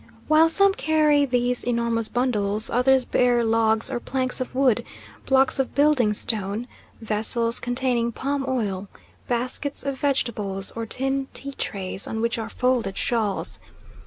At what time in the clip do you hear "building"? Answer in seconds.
5.75-6.15